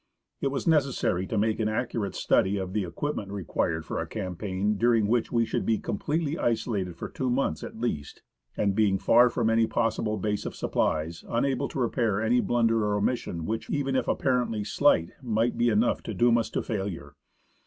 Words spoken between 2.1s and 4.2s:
study of the equipment required for a